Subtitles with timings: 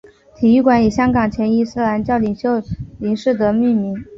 [0.35, 2.59] 体育馆以香港前伊斯兰教领袖
[2.97, 4.03] 林士德命名。